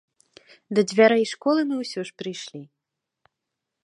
Да 0.77 0.81
дзвярэй 0.91 1.25
школы 1.33 1.61
мы 1.71 1.75
ўсё 1.83 1.99
ж 2.11 2.15
прыйшлі. 2.21 2.61